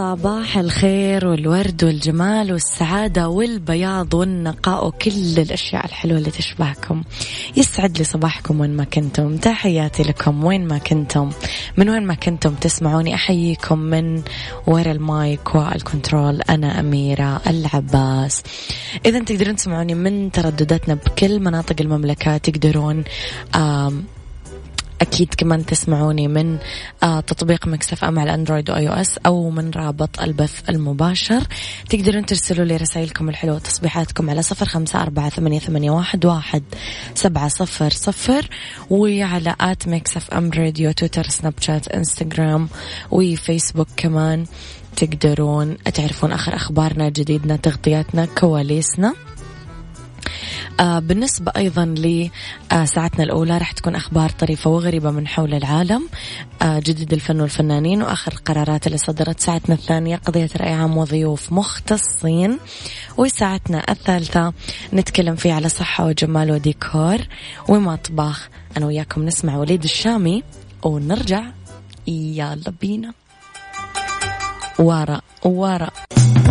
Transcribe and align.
صباح 0.00 0.58
الخير 0.58 1.26
والورد 1.26 1.84
والجمال 1.84 2.52
والسعادة 2.52 3.28
والبياض 3.28 4.14
والنقاء 4.14 4.86
وكل 4.86 5.38
الأشياء 5.38 5.86
الحلوة 5.86 6.18
اللي 6.18 6.30
تشبهكم. 6.30 7.02
يسعد 7.56 7.98
لي 7.98 8.04
صباحكم 8.04 8.60
وين 8.60 8.76
ما 8.76 8.84
كنتم. 8.84 9.36
تحياتي 9.36 10.02
لكم 10.02 10.44
وين 10.44 10.68
ما 10.68 10.78
كنتم. 10.78 11.30
من 11.76 11.88
وين 11.88 12.06
ما 12.06 12.14
كنتم 12.14 12.54
تسمعوني 12.54 13.14
أحييكم 13.14 13.78
من 13.78 14.22
ورا 14.66 14.92
ال 14.92 15.07
mic 15.07 15.54
وال 15.54 15.71
control. 15.71 16.40
أنا 16.42 16.80
أميرة 16.80 17.40
العباس. 17.46 18.42
إذا 19.06 19.18
تقدرون 19.24 19.56
تسمعوني 19.56 19.94
من 19.94 20.32
تردداتنا 20.32 20.94
بكل 20.94 21.40
مناطق 21.40 21.76
المملكة 21.80 22.36
تقدرون 22.36 23.04
أكيد 25.00 25.34
كمان 25.36 25.66
تسمعوني 25.66 26.28
من 26.28 26.58
آه 27.02 27.20
تطبيق 27.20 27.66
Mix 27.66 28.04
FM 28.04 28.18
على 28.18 28.34
أندرويد 28.34 28.70
و 28.70 28.88
iOS 28.88 29.18
أو 29.26 29.50
من 29.50 29.70
رابط 29.70 30.20
البث 30.20 30.70
المباشر. 30.70 31.42
تقدرون 31.88 32.26
ترسلوا 32.26 32.64
لي 32.64 32.76
رسائلكم 32.76 33.28
الحلوة 33.28 33.54
وتصبيحاتكم 33.54 34.30
على 34.30 34.42
صفر 34.42 34.66
خمسة 34.66 35.02
أربعة 35.02 35.28
ثمانية, 35.28 35.58
ثمانية 35.58 35.90
واحد, 35.90 36.24
واحد 36.24 36.62
سبعة 37.14 37.48
صفر 37.48 37.90
صفر. 37.90 38.48
وعلى 38.90 39.54
at 39.60 39.88
Mix 39.88 40.30
FM 40.30 40.50
Radio 40.50 40.92
تويتر 40.92 41.28
سناب 41.28 41.54
شات 41.60 41.88
إنستغرام 41.88 42.68
وفيسبوك 43.10 43.88
كمان 43.96 44.46
تقدرون 44.96 45.76
تعرفون 45.94 46.32
آخر 46.32 46.54
أخبارنا 46.56 47.08
جديدنا 47.08 47.56
تغطياتنا 47.56 48.24
كواليسنا. 48.24 49.14
بالنسبة 50.80 51.52
أيضا 51.56 51.84
لساعتنا 51.84 53.24
الأولى 53.24 53.58
راح 53.58 53.72
تكون 53.72 53.94
أخبار 53.94 54.30
طريفة 54.30 54.70
وغريبة 54.70 55.10
من 55.10 55.28
حول 55.28 55.54
العالم. 55.54 56.08
آه 56.62 56.78
جديد 56.78 57.12
الفن 57.12 57.40
والفنانين 57.40 58.02
وآخر 58.02 58.32
القرارات 58.32 58.86
اللي 58.86 58.98
صدرت 58.98 59.40
ساعتنا 59.40 59.74
الثانية 59.74 60.16
قضية 60.16 60.50
رأي 60.56 60.72
عام 60.72 60.96
وضيوف 60.96 61.52
مختصين. 61.52 62.58
وساعتنا 63.16 63.90
الثالثة 63.90 64.52
نتكلم 64.92 65.36
فيه 65.36 65.52
على 65.52 65.68
صحة 65.68 66.06
وجمال 66.06 66.50
وديكور 66.50 67.18
ومطبخ. 67.68 68.48
أنا 68.76 68.86
وياكم 68.86 69.24
نسمع 69.24 69.56
وليد 69.56 69.84
الشامي 69.84 70.42
ونرجع. 70.82 71.42
يلا 72.06 72.72
بينا. 72.80 73.12
ورا 74.78 75.20
ورا 75.44 75.90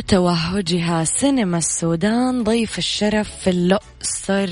توهجها 0.00 1.04
سينما 1.04 1.58
السودان 1.58 2.44
ضيف 2.44 2.78
الشرف 2.78 3.28
في 3.44 3.50
الأقصر 4.00 4.50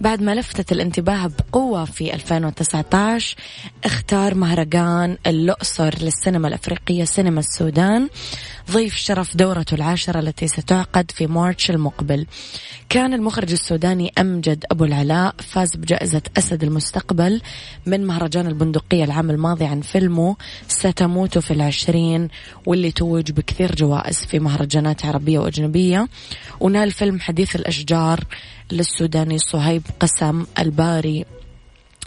بعد 0.00 0.22
ما 0.22 0.34
لفتت 0.34 0.72
الانتباه 0.72 1.26
بقوة 1.26 1.84
في 1.84 2.14
2019 2.14 3.36
اختار 3.84 4.34
مهرجان 4.34 5.18
الأقصر 5.26 5.94
للسينما 6.00 6.48
الأفريقية 6.48 7.04
سينما 7.04 7.40
السودان. 7.40 8.08
ضيف 8.70 8.94
شرف 8.96 9.36
دورته 9.36 9.74
العاشرة 9.74 10.20
التي 10.20 10.48
ستعقد 10.48 11.10
في 11.10 11.26
مارتش 11.26 11.70
المقبل. 11.70 12.26
كان 12.88 13.14
المخرج 13.14 13.52
السوداني 13.52 14.12
أمجد 14.18 14.64
أبو 14.70 14.84
العلاء 14.84 15.34
فاز 15.38 15.76
بجائزة 15.76 16.22
أسد 16.38 16.62
المستقبل 16.64 17.40
من 17.86 18.06
مهرجان 18.06 18.46
البندقية 18.46 19.04
العام 19.04 19.30
الماضي 19.30 19.64
عن 19.64 19.80
فيلمه 19.80 20.36
ستموت 20.68 21.38
في 21.38 21.50
العشرين 21.50 22.28
واللي 22.66 22.90
توج 22.90 23.32
بكثير 23.32 23.74
جوائز 23.74 24.24
في 24.24 24.38
مهرجانات 24.38 25.04
عربية 25.04 25.38
وأجنبية. 25.38 26.08
ونال 26.60 26.90
فيلم 26.90 27.20
حديث 27.20 27.56
الأشجار 27.56 28.24
للسوداني 28.72 29.38
صهيب 29.38 29.82
قسم 30.00 30.46
الباري. 30.58 31.24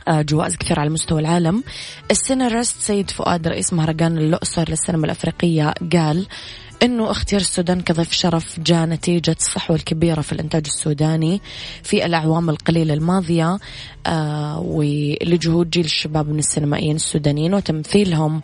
آه، 0.07 0.21
جوائز 0.21 0.55
كثير 0.55 0.79
على 0.79 0.89
مستوى 0.89 1.21
العالم. 1.21 1.63
السيناريست 2.11 2.79
سيد 2.79 3.09
فؤاد 3.09 3.47
رئيس 3.47 3.73
مهرجان 3.73 4.17
الأقصر 4.17 4.69
للسينما 4.69 5.05
الأفريقية 5.05 5.73
قال 5.93 6.27
أنه 6.83 7.11
اختيار 7.11 7.41
السودان 7.41 7.81
كضيف 7.81 8.11
شرف 8.11 8.59
جاء 8.59 8.85
نتيجة 8.85 9.35
الصحوة 9.39 9.75
الكبيرة 9.75 10.21
في 10.21 10.33
الإنتاج 10.33 10.63
السوداني 10.65 11.41
في 11.83 12.05
الأعوام 12.05 12.49
القليلة 12.49 12.93
الماضية 12.93 13.59
آه 14.07 14.59
ولجهود 14.59 15.69
جيل 15.69 15.85
الشباب 15.85 16.29
من 16.29 16.39
السينمائيين 16.39 16.95
السودانيين 16.95 17.53
وتمثيلهم 17.53 18.41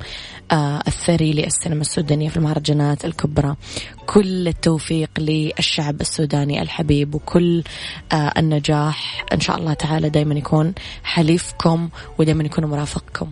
آه 0.52 0.82
الثري 0.88 1.34
للسينما 1.34 1.82
السودانية 1.82 2.30
في 2.30 2.38
المهرجانات 2.38 3.06
الكبرى. 3.06 3.56
كل 4.06 4.48
التوفيق 4.48 5.10
للشعب 5.20 6.02
السوداني 6.02 6.62
الحبيب 6.62 7.16
وكل 7.16 7.64
آه 8.12 8.34
النجاح 8.38 9.26
إن 9.34 9.40
شاء 9.40 9.58
الله 9.58 9.74
تعالى 9.74 10.10
دايما 10.10 10.36
يكون 10.36 10.74
حليفكم 11.04 11.90
ودايما 12.18 12.44
يكون 12.44 12.66
مرافقكم. 12.66 13.32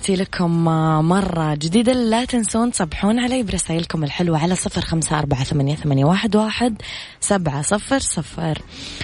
تحياتي 0.00 0.22
لكم 0.22 0.64
مرة 1.08 1.54
جديدة. 1.54 1.92
لا 1.92 2.24
تنسون 2.24 2.70
تصبحون 2.72 3.18
علي 3.18 3.42
برسائلكم 3.42 4.04
الحلوة 4.04 4.38
على 4.38 4.54
صفر 4.54 4.80
خمسة 4.80 5.18
أربعة 5.18 5.44
ثمانية, 5.44 5.74
ثمانية 5.74 6.04
واحد, 6.04 6.36
واحد 6.36 6.82
سبعة 7.20 7.62
صفر 7.62 7.98
صفر. 7.98 8.58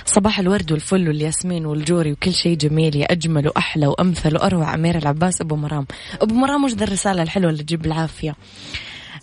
صباح 0.05 0.39
الورد 0.39 0.73
والفل 0.73 1.09
والياسمين 1.09 1.67
والجوري 1.67 2.13
وكل 2.13 2.33
شيء 2.33 2.57
جميل. 2.57 2.97
يا 2.97 3.13
أجمل 3.13 3.49
وأحلى 3.49 3.87
وأمثل 3.87 4.35
وأروع. 4.37 4.75
أمير 4.75 4.99
العباس 4.99 5.41
أبو 5.41 5.57
مرام. 5.57 5.87
أبو 6.23 6.35
مرام 6.35 6.65
وش 6.65 6.73
ذا 6.73 6.85
الرسالة 6.85 7.23
الحلوة 7.23 7.51
اللي 7.51 7.63
تجيب 7.63 7.87
العافية؟ 7.87 8.37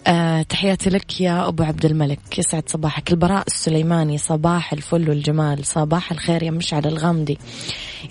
أه 0.07 0.41
تحياتي 0.41 0.89
لك 0.89 1.21
يا 1.21 1.47
أبو 1.47 1.63
عبد 1.63 1.85
الملك. 1.85 2.39
يسعد 2.39 2.69
صباحك. 2.69 3.11
البراء 3.11 3.43
السليماني 3.47 4.17
صباح 4.17 4.73
الفل 4.73 5.09
والجمال. 5.09 5.65
صباح 5.65 6.11
الخير 6.11 6.43
يا 6.43 6.51
مشعل 6.51 6.85
الغامدي. 6.85 7.37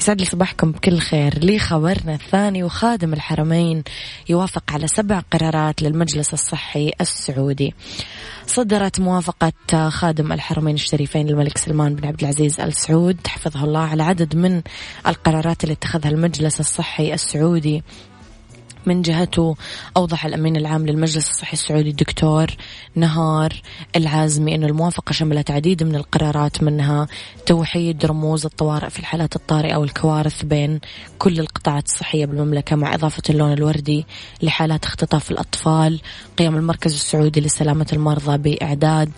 يسعد 0.00 0.20
لي 0.20 0.26
صباحكم 0.26 0.72
بكل 0.72 0.98
خير. 0.98 1.38
لي 1.38 1.58
خبرنا 1.58 2.14
الثاني 2.14 2.62
وخادم 2.62 3.12
الحرمين 3.12 3.82
يوافق 4.28 4.62
على 4.72 4.86
سبع 4.86 5.22
قرارات 5.30 5.82
للمجلس 5.82 6.32
الصحي 6.34 6.90
السعودي. 7.00 7.74
صدرت 8.46 9.00
موافقة 9.00 9.88
خادم 9.88 10.32
الحرمين 10.32 10.74
الشريفين 10.74 11.28
الملك 11.28 11.58
سلمان 11.58 11.94
بن 11.94 12.08
عبد 12.08 12.20
العزيز 12.20 12.60
آل 12.60 12.72
سعود. 12.72 13.26
حفظه 13.26 13.64
الله 13.64 13.80
على 13.80 14.02
عدد 14.02 14.36
من 14.36 14.62
القرارات 15.06 15.64
اللي 15.64 15.72
اتخذها 15.72 16.10
المجلس 16.10 16.60
الصحي 16.60 17.14
السعودي. 17.14 17.82
من 18.86 19.02
جهته 19.02 19.56
أوضح 19.96 20.26
الأمين 20.26 20.56
العام 20.56 20.86
للمجلس 20.86 21.30
الصحي 21.30 21.52
السعودي 21.52 21.90
الدكتور 21.90 22.46
نهار 22.94 23.62
العازمي 23.96 24.54
أن 24.54 24.64
الموافقة 24.64 25.12
شملت 25.12 25.50
عديد 25.50 25.82
من 25.82 25.96
القرارات 25.96 26.62
منها 26.62 27.06
توحيد 27.46 28.06
رموز 28.06 28.44
الطوارئ 28.44 28.90
في 28.90 28.98
الحالات 28.98 29.36
الطارئة 29.36 29.76
والكوارث 29.76 30.42
بين 30.42 30.80
كل 31.18 31.40
القطاعات 31.40 31.86
الصحية 31.86 32.26
بالمملكة 32.26 32.76
مع 32.76 32.94
إضافة 32.94 33.22
اللون 33.30 33.52
الوردي 33.52 34.06
لحالات 34.42 34.84
اختطاف 34.84 35.30
الأطفال 35.30 36.00
قيام 36.38 36.56
المركز 36.56 36.94
السعودي 36.94 37.40
لسلامة 37.40 37.86
المرضى 37.92 38.38
بإعداد 38.38 39.10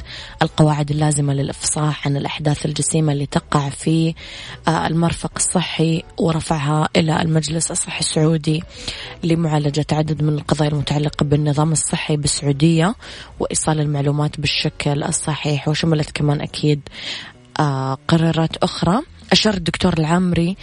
القواعد 0.42 0.90
اللازمة 0.90 1.34
للإفصاح 1.34 2.06
عن 2.06 2.16
الأحداث 2.16 2.66
الجسيمة 2.66 3.12
اللي 3.12 3.26
تقع 3.26 3.68
في 3.68 4.14
آه، 4.68 4.86
المرفق 4.86 5.32
الصحي 5.36 6.02
ورفعها 6.18 6.88
إلى 6.96 7.22
المجلس 7.22 7.70
الصحي 7.70 8.00
السعودي 8.00 8.62
لمعالجة 9.22 9.53
معالجة 9.54 9.86
عدد 9.92 10.22
من 10.22 10.34
القضايا 10.34 10.70
المتعلقة 10.70 11.24
بالنظام 11.24 11.72
الصحي 11.72 12.16
بالسعودية 12.16 12.94
وإيصال 13.40 13.80
المعلومات 13.80 14.40
بالشكل 14.40 15.02
الصحيح 15.02 15.68
وشملت 15.68 16.10
كمان 16.10 16.40
أكيد 16.40 16.80
آه 17.60 17.98
قرارات 18.08 18.56
أخرى 18.56 19.00
أشار 19.32 19.54
الدكتور 19.54 19.92
العامري 19.98 20.56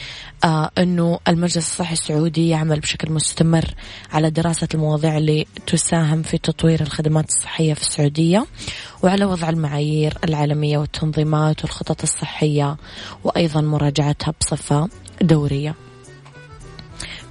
آه 0.43 0.71
أنه 0.77 1.19
المجلس 1.27 1.57
الصحي 1.57 1.93
السعودي 1.93 2.49
يعمل 2.49 2.79
بشكل 2.79 3.11
مستمر 3.11 3.65
على 4.11 4.29
دراسة 4.29 4.67
المواضيع 4.73 5.17
اللي 5.17 5.45
تساهم 5.67 6.21
في 6.21 6.37
تطوير 6.37 6.81
الخدمات 6.81 7.29
الصحية 7.29 7.73
في 7.73 7.81
السعودية 7.81 8.45
وعلى 9.03 9.25
وضع 9.25 9.49
المعايير 9.49 10.17
العالمية 10.23 10.77
والتنظيمات 10.77 11.63
والخطط 11.63 12.01
الصحية 12.01 12.77
وأيضا 13.23 13.61
مراجعتها 13.61 14.33
بصفة 14.41 14.89
دورية. 15.21 15.75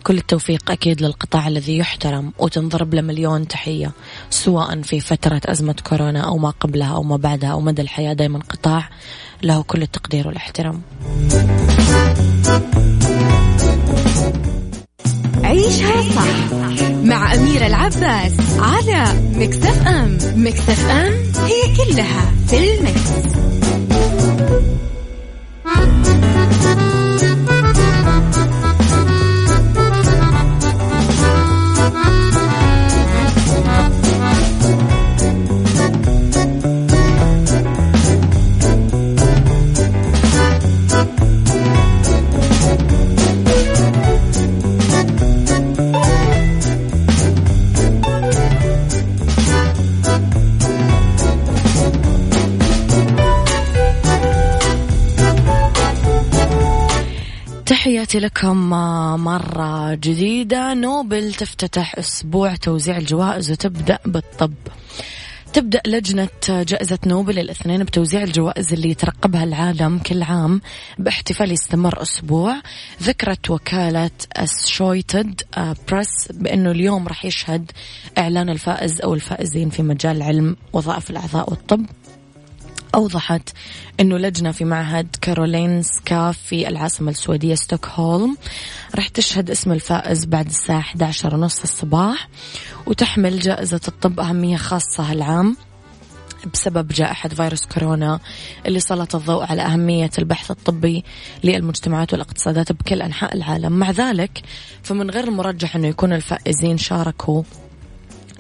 كل 0.05 0.19
التوفيق 0.19 0.71
أكيد 0.71 1.03
للقطاع 1.03 1.49
الذي 1.49 1.79
يحترم 1.79 2.33
وتنضرب 2.39 2.95
له 2.95 3.03
مليون 3.03 3.49
تحية 3.49 3.93
سواء 4.31 4.83
في 4.83 5.01
فترة 5.01 5.41
أزمة 5.47 5.75
كورونا 5.85 6.21
أو 6.21 6.39
ما 6.39 6.51
قبلها 6.51 6.95
أو 6.95 7.03
ما 7.03 7.17
بعدها 7.17 7.51
أو 7.51 7.61
مدى 7.61 7.83
الحياة 7.83 8.13
دائما 8.13 8.39
قطاع 8.39 8.89
له 9.43 9.63
كل 9.63 9.83
التقدير 9.83 10.29
والاحترام 10.29 10.83
عيشها 15.45 16.03
صح 16.03 16.55
مع 17.05 17.35
أميرة 17.35 17.67
العباس 17.67 18.33
على 18.59 19.05
مكتف 19.35 19.87
أم 19.87 20.19
مكتف 20.37 20.91
أم 20.91 21.13
هي 21.47 21.77
كلها 21.77 22.33
في 22.49 22.75
المكس. 22.75 23.11
تحياتي 58.11 58.27
لكم 58.27 58.71
مرة 59.25 59.95
جديدة. 59.95 60.75
نوبل 60.75 61.35
تفتتح 61.35 61.99
أسبوع 61.99 62.55
توزيع 62.55 62.97
الجوائز 62.97 63.51
وتبدأ 63.51 63.99
بالطب. 64.05 64.53
تبدأ 65.53 65.81
لجنة 65.87 66.29
جائزة 66.49 66.99
نوبل 67.07 67.39
الاثنين 67.39 67.85
بتوزيع 67.85 68.23
الجوائز 68.23 68.73
اللي 68.73 68.91
يترقبها 68.91 69.45
العالم 69.45 69.99
كل 69.99 70.23
عام 70.23 70.61
باحتفال 70.99 71.53
يستمر 71.53 72.03
أسبوع. 72.03 72.63
ذكرت 73.03 73.51
وكالة 73.51 74.11
أسشويتد 74.33 75.41
بريس 75.89 76.29
بأنه 76.31 76.71
اليوم 76.71 77.09
راح 77.09 77.25
يشهد 77.25 77.71
إعلان 78.19 78.49
الفائز 78.49 79.01
أو 79.01 79.15
الفائزين 79.15 79.71
في 79.71 79.83
مجال 79.83 80.17
العلم 80.17 80.57
وظائف 80.73 81.11
الأعضاء 81.11 81.51
والطب. 81.51 81.87
أوضحت 82.95 83.49
أنه 84.01 84.19
لجنة 84.19 84.53
في 84.53 84.65
معهد 84.65 85.17
كارولينسكا 85.21 86.33
في 86.33 86.69
العاصمة 86.69 87.11
السويدية 87.11 87.55
ستوكهولم 87.55 88.37
راح 88.95 89.09
تشهد 89.09 89.51
اسم 89.51 89.73
الفائز 89.73 90.25
بعد 90.25 90.47
الساعة 90.47 90.79
11 90.79 91.35
ونص 91.35 91.63
الصباح 91.63 92.29
وتحمل 92.87 93.39
جائزة 93.39 93.81
الطب 93.89 94.21
أهمية 94.21 94.57
خاصة 94.57 95.11
هالعام 95.11 95.57
بسبب 96.53 96.89
جائحة 96.89 97.29
فيروس 97.29 97.67
كورونا 97.67 98.21
اللي 98.67 98.81
سلط 98.81 99.15
الضوء 99.15 99.45
على 99.45 99.63
أهمية 99.63 100.11
البحث 100.19 100.51
الطبي 100.51 101.05
للمجتمعات 101.45 102.13
والاقتصادات 102.13 102.73
بكل 102.73 103.03
أنحاء 103.03 103.35
العالم. 103.37 103.73
مع 103.73 103.91
ذلك 103.91 104.43
فمن 104.83 105.11
غير 105.11 105.25
المرجح 105.25 105.77
أنه 105.77 105.89
يكون 105.89 106.13
الفائزين 106.13 106.79
شاركوا 106.79 107.43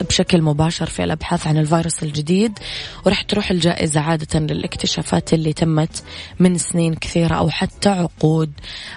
بشكل 0.02 0.42
مباشر 0.42 0.86
في 0.86 1.04
الأبحاث 1.04 1.46
عن 1.46 1.58
الفيروس 1.58 2.02
الجديد 2.02 2.58
وراح 3.06 3.22
تروح 3.22 3.50
الجائزة 3.50 4.00
عادة 4.00 4.40
للاكتشافات 4.40 5.34
اللي 5.34 5.52
تمت 5.52 6.02
من 6.40 6.58
سنين 6.58 6.94
كثيرة 6.94 7.34
أو 7.34 7.50
حتى 7.50 7.88
عقود. 7.88 8.52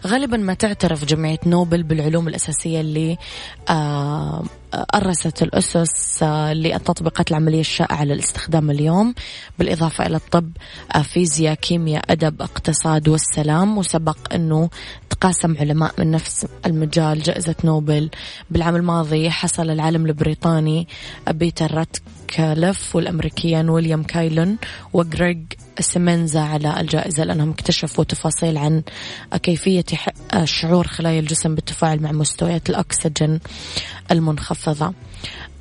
غالبا 0.08 0.38
ما 0.38 0.54
تعترف 0.54 1.06
جمعية 1.06 1.40
نوبل 1.46 1.84
بالعلوم 1.84 2.28
الأساسية 2.28 2.82
اللي 2.82 3.18
آه 3.70 4.44
أرست 4.74 5.44
الأسس 5.44 6.24
آه، 6.24 6.54
للتطبيقات 6.54 7.32
العملية 7.32 7.60
الشائعة 7.60 8.04
للاستخدام 8.04 8.72
اليوم 8.72 9.14
بالإضافة 9.60 10.06
إلى 10.06 10.16
الطب 10.16 10.52
آه، 10.96 11.02
فيزياء 11.02 11.54
كيمياء 11.54 12.04
أدب 12.10 12.42
اقتصاد 12.42 13.08
والسلام 13.08 13.78
وسبق 13.78 14.34
أنه 14.34 14.70
تقاسم 15.10 15.58
علماء 15.58 15.94
من 16.00 16.12
نفس 16.12 16.48
المجال 16.66 17.22
جائزة 17.22 17.56
نوبل. 17.64 18.10
بالعام 18.50 18.76
الماضي 18.76 19.30
حصل 19.30 19.70
العالم 19.70 20.06
البريطاني 20.06 20.88
بيتر 21.30 21.76
راتكلف 22.40 22.96
والأمريكيان 22.96 23.70
ويليام 23.70 24.04
كايلون 24.04 24.58
وغريغ 24.94 25.38
سيمنزا 25.80 26.40
على 26.40 26.82
الجائزة 26.82 27.24
لأنهم 27.24 27.50
اكتشفوا 27.50 28.04
تفاصيل 28.04 28.58
عن 28.58 28.84
كيفية 29.44 29.86
شعور 30.44 30.88
خلايا 30.88 31.20
الجسم 31.20 31.56
بالتفاعل 31.56 32.02
مع 32.02 32.12
مستويات 32.12 32.70
الأكسجين 32.70 33.40
المنخفضة. 34.12 34.94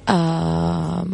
آه 0.09 1.07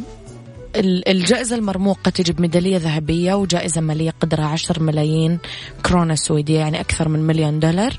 الجائزة 1.09 1.57
المرموقة 1.57 2.11
تجي 2.11 2.35
ميدالية 2.39 2.77
ذهبية 2.77 3.35
وجائزة 3.35 3.81
مالية 3.81 4.11
قدرها 4.21 4.47
عشر 4.47 4.83
ملايين 4.83 5.39
كورونا 5.87 6.15
سويدية 6.15 6.59
يعني 6.59 6.81
أكثر 6.81 7.09
من 7.09 7.21
مليون 7.21 7.61
دولار. 7.61 7.99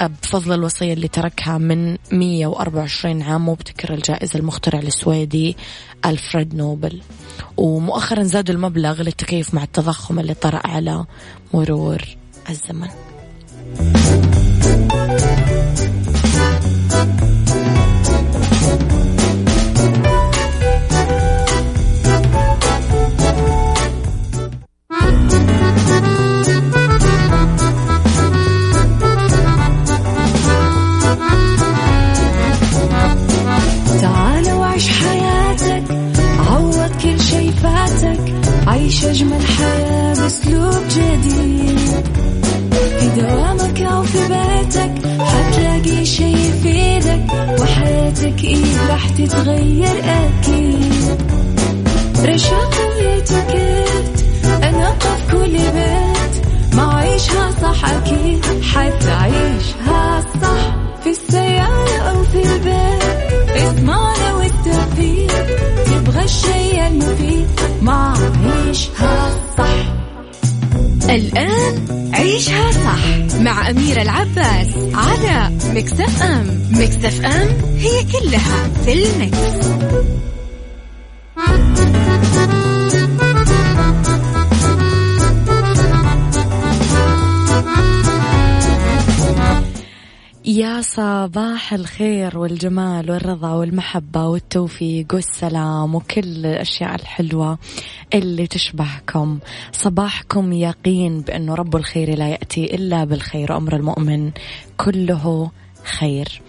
بفضل 0.00 0.52
الوصية 0.52 0.92
اللي 0.92 1.08
تركها 1.08 1.58
من 1.58 1.96
124 2.12 3.22
عام 3.22 3.48
وابتكر 3.48 3.94
الجائزة 3.94 4.38
المخترع 4.38 4.78
السويدي 4.78 5.56
ألفريد 6.06 6.54
نوبل. 6.54 7.00
ومؤخرا 7.56 8.22
زادوا 8.22 8.54
المبلغ 8.54 9.02
للتكيف 9.02 9.54
مع 9.54 9.62
التضخم 9.62 10.18
اللي 10.18 10.34
طرأ 10.34 10.66
على 10.66 11.04
مرور 11.54 12.02
الزمن. 12.50 12.88
في 78.86 78.92
المكس. 78.92 79.66
يا 90.44 90.80
صباح 90.80 91.72
الخير 91.72 92.38
والجمال 92.38 93.10
والرضا 93.10 93.52
والمحبة 93.52 94.26
والتوفيق 94.26 95.06
والسلام 95.14 95.94
وكل 95.94 96.46
الأشياء 96.46 96.94
الحلوة 96.94 97.58
اللي 98.14 98.46
تشبهكم 98.46 99.38
صباحكم 99.72 100.52
يقين 100.52 101.20
بأنه 101.20 101.54
رب 101.54 101.76
الخير 101.76 102.18
لا 102.18 102.28
يأتي 102.28 102.74
إلا 102.74 103.04
بالخير 103.04 103.56
أمر 103.56 103.76
المؤمن 103.76 104.30
كله 104.76 105.50
خير. 105.86 106.42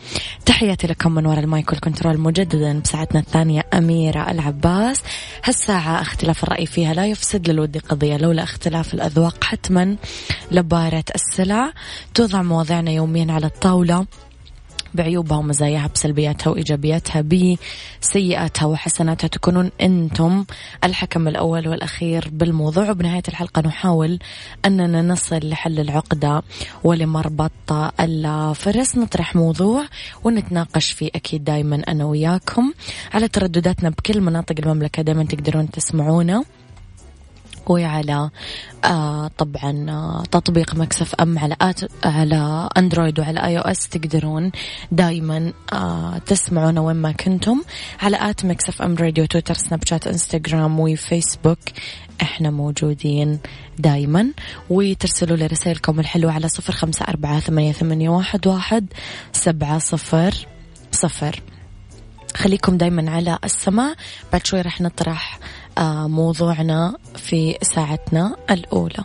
تحياتي 0.45 0.87
لكم 0.87 1.11
من 1.11 1.25
وراء 1.25 1.39
ال 1.39 1.47
mic 1.47 1.71
وال 1.71 1.81
control 1.81 2.17
مجددا 2.19 2.79
بساعتنا 2.79 3.19
الثانية 3.19 3.65
أميرة 3.73 4.31
العباس. 4.31 5.03
هالساعة 5.43 6.01
اختلاف 6.01 6.43
الرأي 6.43 6.65
فيها 6.65 6.93
لا 6.93 7.05
يفسد 7.05 7.49
للود 7.49 7.77
قضية 7.77 8.17
لولا 8.17 8.43
اختلاف 8.43 8.93
الأذواق 8.93 9.43
حتما 9.43 9.95
لبارت 10.51 11.03
السلع. 11.15 11.73
توضع 12.13 12.41
مواضيعنا 12.41 12.91
يوميا 12.91 13.33
على 13.33 13.45
الطاولة. 13.45 14.05
بعيوبها 14.97 15.37
ومزاياها 15.37 15.89
بسلبياتها 15.95 16.49
وإيجابياتها 16.51 17.21
بسيئاتها 17.21 18.65
وحسناتها 18.65 19.27
تكونون 19.27 19.71
أنتم 19.81 20.45
الحكم 20.83 21.27
الأول 21.27 21.67
والأخير 21.67 22.29
بالموضوع. 22.31 22.89
وبنهاية 22.89 23.23
الحلقة 23.27 23.61
نحاول 23.61 24.19
أننا 24.65 25.01
نصل 25.01 25.49
لحل 25.49 25.79
العقدة 25.79 26.43
ولمربط 26.83 27.71
الفرس 27.99 28.97
نطرح 28.97 29.35
موضوع 29.35 29.85
ونتناقش 30.23 30.91
فيه 30.91 31.09
أكيد 31.15 31.43
دايما 31.43 31.75
أنا 31.87 32.05
وياكم 32.05 32.73
على 33.13 33.27
تردداتنا 33.27 33.89
بكل 33.89 34.21
مناطق 34.21 34.55
المملكة. 34.59 35.01
دايما 35.03 35.23
تقدرون 35.23 35.71
تسمعونا. 35.71 36.43
وعلى 37.69 38.29
آه 38.85 39.27
طبعا 39.37 39.85
آه 39.89 40.23
تطبيق 40.31 40.75
Mix 40.75 41.15
FM 41.15 41.39
على 41.39 41.55
at 41.61 42.05
على 42.05 42.69
أندرويد 42.77 43.19
وعلى 43.19 43.45
iOS 43.45 43.89
تقدرون 43.89 44.51
دائما 44.91 45.53
آه 45.73 46.17
تسمعونا 46.17 46.81
وين 46.81 46.95
ما 46.95 47.11
كنتم. 47.11 47.61
على 48.01 48.29
at 48.29 48.45
Mix 48.45 48.81
FM 48.81 48.95
Radio 48.95 49.25
تويتر 49.25 49.53
سناب 49.53 49.85
شات 49.85 50.07
إنستغرام 50.07 50.79
وفيسبوك 50.79 51.59
إحنا 52.21 52.49
موجودين 52.49 53.39
دايما. 53.79 54.27
وترسلوا 54.69 55.37
لي 55.37 55.47
رسائلكم 55.47 55.99
الحلوة 55.99 56.31
على 56.31 56.47
صفر 56.47 56.73
خمسة 56.73 57.05
أربعة 57.09 57.39
ثمانية, 57.39 57.71
ثمانية 57.71 58.09
واحد, 58.09 58.47
واحد 58.47 58.85
سبعة 59.31 59.79
صفر 59.79 60.47
صفر. 60.91 61.41
خليكم 62.35 62.77
دايما 62.77 63.11
على 63.11 63.39
السماء 63.43 63.95
بعد 64.31 64.45
شوي 64.45 64.61
رح 64.61 64.81
نطرح 64.81 65.39
موضوعنا 66.07 66.95
في 67.15 67.57
ساعتنا 67.61 68.35
الأولى. 68.51 69.03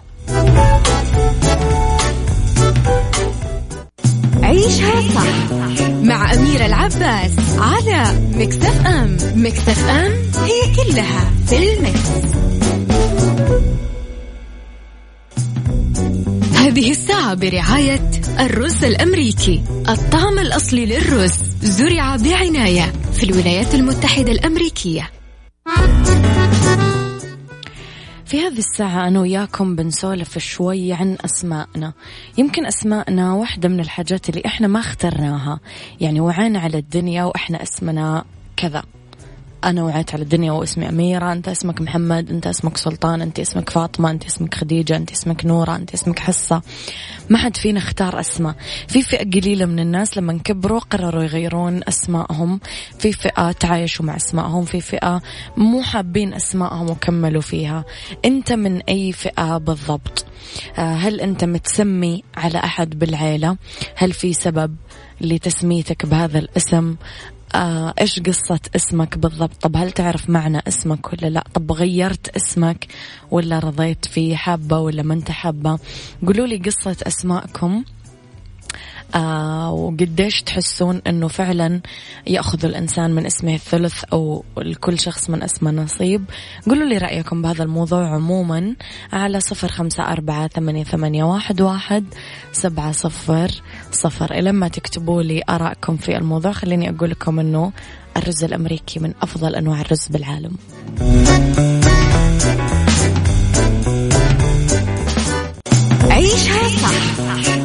عيشها 4.43 5.01
صح 5.15 5.53
مع 6.03 6.35
أميرة 6.35 6.67
العباس 6.67 7.33
على 7.59 8.29
مكتف 8.35 8.87
أم. 8.87 9.17
مكتف 9.35 9.89
أم 9.89 10.13
هي 10.45 10.75
كلها 10.77 11.31
في 11.47 11.75
المكس. 11.75 12.09
هذه 16.55 16.91
الساعة 16.91 17.35
برعاية 17.35 18.11
الرز 18.41 18.85
الأمريكي. 18.85 19.63
الطعم 19.89 20.39
الأصلي 20.39 20.87
للرز 20.87 21.35
زرع 21.63 22.17
بعناية 22.17 22.93
في 23.13 23.23
الولايات 23.23 23.75
المتحدة 23.75 24.33
الأمريكية. 24.33 25.11
في 28.33 28.41
هذه 28.41 28.59
الساعة 28.59 29.09
أنا 29.09 29.21
وياكم 29.21 29.77
بنسولف 29.77 30.39
شوي 30.39 30.93
عن 30.93 31.17
أسماءنا. 31.25 31.93
يمكن 32.39 32.67
أسماءنا 32.67 33.33
واحدة 33.33 33.69
من 33.69 33.81
الحاجات 33.81 34.29
اللي 34.29 34.43
إحنا 34.47 34.67
ما 34.67 34.81
اخترناها. 34.81 35.61
يعني 36.01 36.21
وعينا 36.21 36.59
على 36.59 36.79
الدنيا 36.79 37.25
وإحنا 37.25 37.63
أسمنا 37.63 38.25
كذا. 38.57 38.83
أنا 39.65 39.83
وعيت 39.83 40.15
على 40.15 40.23
الدنيا 40.23 40.53
واسمي 40.53 40.89
أميرة 40.89 41.33
أنت 41.33 41.49
اسمك 41.49 41.81
محمد 41.81 42.31
أنت 42.31 42.47
اسمك 42.47 42.77
سلطان 42.77 43.23
أنت 43.23 43.41
اسمك 43.41 43.71
فاطمة 43.71 44.11
أنت 44.11 44.25
اسمك 44.25 44.55
خديجة 44.55 44.97
أنت 44.97 45.11
اسمك 45.11 45.47
نورة 45.47 45.77
أنت 45.77 45.95
اسمك 45.95 46.19
حصة. 46.19 46.63
ما 47.31 47.39
حد 47.39 47.57
فينا 47.57 47.79
اختار 47.79 48.21
أسماء. 48.21 48.55
في 48.89 49.03
فئة 49.03 49.31
قليلة 49.31 49.67
من 49.67 49.79
الناس 49.79 50.17
لما 50.17 50.39
كبروا 50.45 50.81
قرروا 50.81 51.23
يغيرون 51.23 51.81
أسمائهم. 51.89 52.61
في 52.99 53.13
فئة 53.13 53.53
تعايشوا 53.53 54.05
مع 54.05 54.17
أسمائهم. 54.17 54.65
في 54.65 54.81
فئة 54.81 55.23
مو 55.57 55.83
حابين 55.83 56.35
أسمائهم 56.35 56.91
وكملوا 56.91 57.43
فيها. 57.43 57.85
أنت 58.25 58.53
من 58.53 58.81
أي 58.81 59.13
فئة 59.13 59.59
بالضبط؟ 59.59 60.25
آه، 60.79 60.95
هل 60.95 61.21
أنت 61.21 61.45
متسمي 61.45 62.25
على 62.37 62.59
أحد 62.59 62.99
بالعيلة؟ 62.99 63.57
هل 63.97 64.13
في 64.13 64.33
سبب 64.33 64.77
لتسميتك 65.21 66.07
بهذا 66.07 66.39
الاسم؟ 66.39 66.97
آه 67.55 67.95
إيش 68.01 68.21
قصة 68.21 68.61
اسمك 68.77 69.19
بالضبط؟ 69.19 69.55
طب 69.61 69.77
هل 69.77 69.93
تعرف 69.93 70.31
معنى 70.31 70.63
اسمك 70.69 71.13
ولا 71.13 71.27
لا؟ 71.31 71.45
طب 71.55 71.73
غيرت 71.73 72.29
اسمك 72.37 72.87
ولا 73.31 73.59
رضيت 73.59 74.05
فيه 74.05 74.37
حابة 74.37 74.79
ولا 74.79 75.03
ما 75.03 75.15
أنت 75.15 75.31
حابة 75.31 75.79
قولوا 76.27 76.47
لي 76.47 76.57
قصة 76.57 76.97
أسماءكم. 77.07 77.85
آه 79.15 79.73
وقديش 79.73 80.43
تحسون 80.43 81.03
إنه 81.07 81.29
فعلا 81.29 81.81
يأخذ 82.27 82.65
الإنسان 82.65 83.11
من 83.11 83.27
اسمه 83.27 83.55
الثلث 83.55 84.05
أو 84.13 84.45
لكل 84.57 84.99
شخص 84.99 85.31
من 85.31 85.43
اسمه 85.43 85.71
نصيب؟ 85.71 86.25
قولوا 86.67 86.89
لي 86.89 86.99
رأيكم 86.99 87.43
بهذا 87.43 87.63
الموضوع 87.63 88.15
عموما 88.15 88.77
على 89.13 89.41
صفر 89.41 89.69
خمسة 89.69 90.03
أربعة 90.03 90.49
ثمانية, 90.49 90.85
ثمانية 90.85 91.25
واحد, 91.25 91.61
واحد 91.61 92.05
سبعة 92.53 92.93
صفر 92.93 93.51
صفر. 93.93 94.35
لما 94.35 94.69
تكتبوا 94.69 95.23
لي 95.23 95.43
آرائكم 95.49 95.97
في 95.97 96.17
الموضوع 96.17 96.53
خليني 96.53 96.91
أقول 96.91 97.11
لكم 97.11 97.41
إنه 97.41 97.73
الرز 98.17 98.45
الأمريكي 98.45 99.01
من 99.01 99.15
أفضل 99.23 99.55
أنواع 99.55 99.81
الرز 99.81 100.07
بالعالم. 100.09 100.57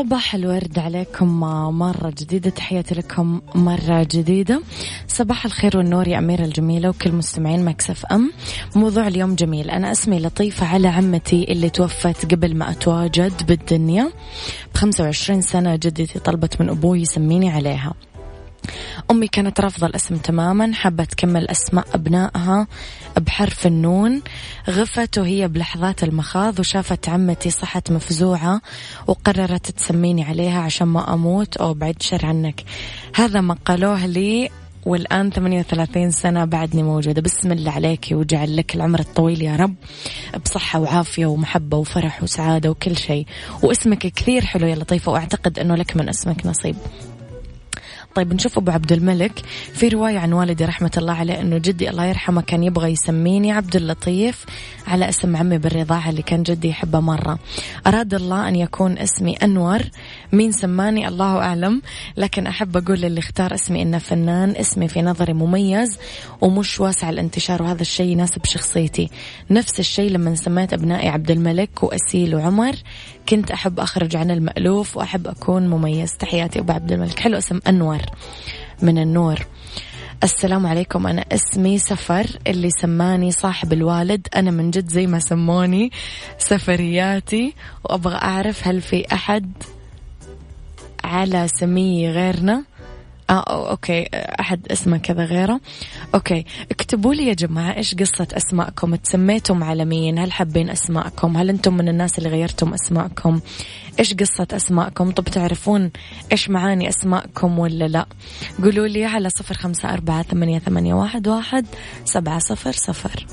صباح 0.00 0.34
الورد 0.34 0.78
عليكم 0.78 1.40
مرة 1.78 2.14
جديدة. 2.20 2.50
تحياتي 2.50 2.94
لكم 2.94 3.40
مرة 3.54 4.06
جديدة. 4.10 4.62
صباح 5.08 5.44
الخير 5.44 5.76
والنور 5.76 6.08
يا 6.08 6.18
أميرة 6.18 6.44
الجميلة 6.44 6.88
وكل 6.88 7.12
مستمعين 7.12 7.64
مكسف 7.64 8.06
أم. 8.06 8.32
موضوع 8.76 9.06
اليوم 9.08 9.34
جميل. 9.34 9.70
أنا 9.70 9.92
اسمي 9.92 10.18
لطيفة 10.18 10.66
على 10.66 10.88
عمتي 10.88 11.52
اللي 11.52 11.70
توفت 11.70 12.34
قبل 12.34 12.56
ما 12.56 12.70
أتواجد 12.70 13.46
بالدنيا. 13.46 14.12
بخمسة 14.74 15.04
وعشرين 15.04 15.40
سنة 15.40 15.76
جدتي 15.76 16.18
طلبت 16.18 16.60
من 16.60 16.68
أبوي 16.68 17.00
يسميني 17.00 17.50
عليها. 17.50 17.94
أمي 19.10 19.28
كانت 19.28 19.60
رافضة 19.60 19.86
الاسم 19.86 20.16
تماما 20.16 20.72
حابة 20.72 21.04
تكمل 21.04 21.48
أسماء 21.48 21.86
أبنائها 21.94 22.66
بحرف 23.16 23.66
النون. 23.66 24.22
غفت 24.70 25.18
وهي 25.18 25.48
بلحظات 25.48 26.04
المخاض 26.04 26.60
وشافت 26.60 27.08
عمتي 27.08 27.50
صحت 27.50 27.90
مفزوعة 27.90 28.60
وقررت 29.06 29.70
تسميني 29.70 30.24
عليها 30.24 30.60
عشان 30.60 30.86
ما 30.86 31.14
أموت. 31.14 31.56
أو 31.56 31.74
بعد 31.74 32.02
شر 32.02 32.26
عنك. 32.26 32.64
هذا 33.14 33.40
ما 33.40 33.56
قالوه 33.64 34.06
لي 34.06 34.50
والآن 34.86 35.30
38 35.30 36.10
سنة 36.10 36.44
بعدني 36.44 36.82
موجودة. 36.82 37.22
بسم 37.22 37.52
الله 37.52 37.72
عليك 37.72 38.08
وجعل 38.12 38.56
لك 38.56 38.74
العمر 38.74 39.00
الطويل 39.00 39.42
يا 39.42 39.56
رب. 39.56 39.74
بصحة 40.44 40.80
وعافية 40.80 41.26
ومحبة 41.26 41.76
وفرح 41.76 42.22
وسعادة 42.22 42.70
وكل 42.70 42.96
شيء. 42.96 43.26
واسمك 43.62 43.98
كثير 43.98 44.44
حلو 44.44 44.66
يا 44.66 44.74
لطيفة 44.74 45.12
وأعتقد 45.12 45.58
أنه 45.58 45.74
لك 45.74 45.96
من 45.96 46.08
اسمك 46.08 46.46
نصيب. 46.46 46.76
طيب 48.14 48.34
نشوف 48.34 48.58
أبو 48.58 48.70
عبد 48.70 48.92
الملك 48.92 49.38
في 49.72 49.88
رواية 49.88 50.18
عن 50.18 50.32
والدي 50.32 50.64
رحمة 50.64 50.90
الله 50.96 51.12
عليه 51.12 51.40
إنه 51.40 51.58
جدي 51.58 51.90
الله 51.90 52.04
يرحمه 52.04 52.42
كان 52.42 52.62
يبغى 52.64 52.90
يسميني 52.90 53.52
عبد 53.52 53.76
اللطيف 53.76 54.44
على 54.86 55.08
اسم 55.08 55.36
عمي 55.36 55.58
بالرضاعة 55.58 56.10
اللي 56.10 56.22
كان 56.22 56.42
جدي 56.42 56.68
يحبه 56.68 57.00
مرة. 57.00 57.38
أراد 57.86 58.14
الله 58.14 58.48
أن 58.48 58.56
يكون 58.56 58.98
اسمي 58.98 59.36
أنور 59.36 59.80
مين 60.32 60.52
سماني؟ 60.52 61.08
الله 61.08 61.38
أعلم. 61.38 61.82
لكن 62.16 62.46
أحب 62.46 62.76
أقول 62.76 63.00
للي 63.00 63.18
اختار 63.18 63.54
اسمي 63.54 63.82
إنه 63.82 63.98
فنان 63.98 64.50
اسمي 64.56 64.88
في 64.88 65.02
نظري 65.02 65.32
مميز 65.32 65.98
ومش 66.40 66.80
واسع 66.80 67.10
الانتشار 67.10 67.62
وهذا 67.62 67.82
الشيء 67.82 68.06
يناسب 68.06 68.44
شخصيتي. 68.44 69.10
نفس 69.50 69.80
الشيء 69.80 70.10
لما 70.10 70.34
سميت 70.34 70.72
أبنائي 70.72 71.08
عبد 71.08 71.30
الملك 71.30 71.82
وأسيل 71.82 72.34
وعمر 72.34 72.74
كنت 73.28 73.50
أحب 73.50 73.80
اخرج 73.80 74.16
عن 74.16 74.30
المألوف 74.30 74.96
وأحب 74.96 75.28
أكون 75.28 75.68
مميز. 75.68 76.12
تحياتي 76.12 76.58
أبو 76.58 76.72
عبد 76.72 76.92
الملك. 76.92 77.18
حلو 77.18 77.38
اسم 77.38 77.60
أنور. 77.68 78.00
من 78.82 78.98
النور. 78.98 79.46
السلام 80.22 80.66
عليكم. 80.66 81.06
أنا 81.06 81.24
اسمي 81.32 81.78
سفر 81.78 82.26
اللي 82.46 82.70
سماني 82.70 83.30
صاحب 83.32 83.72
الوالد. 83.72 84.28
أنا 84.36 84.50
من 84.50 84.70
جد 84.70 84.88
زي 84.88 85.06
ما 85.06 85.18
سموني 85.18 85.90
سفرياتي. 86.38 87.54
وأبغى 87.84 88.16
أعرف 88.16 88.68
هل 88.68 88.80
في 88.80 89.06
أحد 89.12 89.52
على 91.04 91.48
سمي 91.48 92.10
غيرنا؟ 92.10 92.64
آه 93.30 93.70
okay. 93.70 94.08
أحد 94.14 94.66
اسمه 94.70 94.98
كذا 94.98 95.24
غيره. 95.24 95.60
okay. 96.14 96.44
اكتبوا 96.70 97.14
لي 97.14 97.26
يا 97.26 97.34
جماعة 97.34 97.76
إيش 97.76 97.94
قصة 97.94 98.28
أسماءكم؟ 98.32 98.94
تسميتم 98.94 99.64
على 99.64 99.84
مين؟ 99.84 100.18
هل 100.18 100.32
حابين 100.32 100.70
أسماءكم؟ 100.70 101.36
هل 101.36 101.48
أنتم 101.48 101.76
من 101.76 101.88
الناس 101.88 102.18
اللي 102.18 102.28
غيرتم 102.28 102.74
أسماءكم؟ 102.74 103.40
إيش 103.98 104.14
قصة 104.14 104.46
أسماءكم؟ 104.52 105.10
طب 105.10 105.24
تعرفون 105.24 105.90
إيش 106.32 106.50
معاني 106.50 106.88
أسماءكم 106.88 107.58
ولا 107.58 107.88
لا؟ 107.88 108.06
قولوا 108.62 108.86
لي 108.86 109.04
على 109.04 109.30
صفر 109.30 109.54
خمسة 109.54 109.92
أربعة 109.92 110.22
ثمانية, 110.22 110.58
ثمانية 110.58 110.94
واحد, 110.94 111.28
واحد 111.28 111.66
سبعة 112.04 112.38
صفر 112.38 112.72
صفر. 112.72 113.26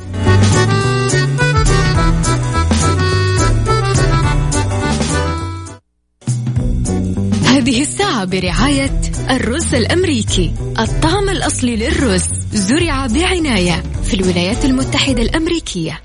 هذه 7.46 7.82
برعاية 8.26 9.02
الرز 9.30 9.74
الأمريكي. 9.74 10.54
الطعم 10.80 11.30
الأصلي 11.30 11.76
للرز 11.76 12.24
زرع 12.54 13.08
بعناية 13.08 13.84
في 14.04 14.14
الولايات 14.14 14.66
المتحدة 14.66 15.22
الأمريكية. 15.22 16.02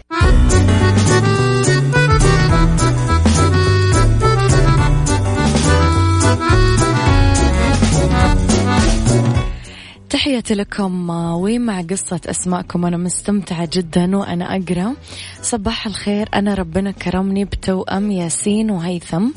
تحياتي 10.11 10.55
لكم 10.55 11.11
ومع 11.11 11.81
قصة 11.81 12.21
أسماءكم 12.27 12.87
أنا 12.87 12.97
مستمتعة 12.97 13.69
جدا 13.73 14.17
وأنا 14.17 14.57
أقرأ. 14.57 14.95
صباح 15.43 15.87
الخير 15.87 16.29
أنا 16.35 16.55
ربنا 16.55 16.91
كرمني 16.91 17.45
بتوأم 17.45 18.11
ياسين 18.11 18.71
وهيثم. 18.71 19.25
آه 19.25 19.31